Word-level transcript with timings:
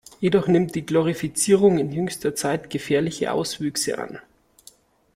Jedoch 0.19 0.47
nimmt 0.47 0.73
die 0.73 0.83
Glorifizierung 0.83 1.77
in 1.77 1.91
jüngster 1.91 2.33
Zeit 2.33 2.71
gefährliche 2.71 3.31
Auswüchse 3.31 3.99
an. 3.99 4.17